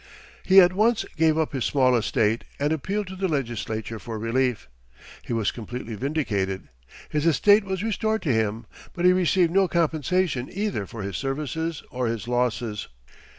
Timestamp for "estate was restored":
7.27-8.23